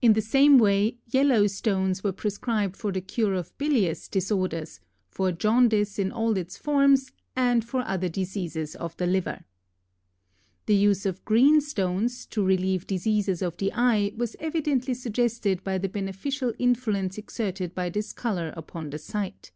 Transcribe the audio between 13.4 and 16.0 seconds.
of the eye was evidently suggested by the